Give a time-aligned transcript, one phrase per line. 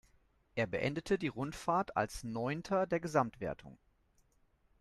[0.55, 3.77] Er beendete die Rundfahrt als Neunter der Gesamtwertung.